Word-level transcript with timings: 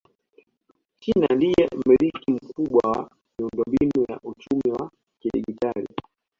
China 0.99 1.27
ndiye 1.35 1.65
mmiliki 1.75 2.31
mkubwa 2.31 2.87
wa 2.91 3.09
miundombinu 3.37 4.05
ya 4.09 4.19
uchumi 4.23 4.71
wa 4.79 4.91
kidigitali 5.19 5.87